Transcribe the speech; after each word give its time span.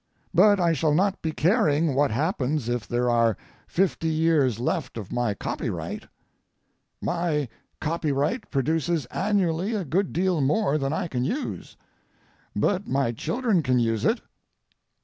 But 0.33 0.59
I 0.59 0.73
shall 0.73 0.95
not 0.95 1.21
be 1.21 1.31
caring 1.31 1.93
what 1.93 2.09
happens 2.09 2.67
if 2.67 2.87
there 2.87 3.07
are 3.07 3.37
fifty 3.67 4.07
years 4.07 4.57
left 4.59 4.97
of 4.97 5.11
my 5.11 5.35
copyright. 5.35 6.07
My 7.03 7.47
copyright 7.79 8.49
produces 8.49 9.05
annually 9.11 9.75
a 9.75 9.85
good 9.85 10.11
deal 10.11 10.41
more 10.41 10.79
than 10.79 10.91
I 10.91 11.07
can 11.07 11.23
use, 11.23 11.77
but 12.55 12.87
my 12.87 13.11
children 13.11 13.61
can 13.61 13.77
use 13.77 14.03
it. 14.03 14.21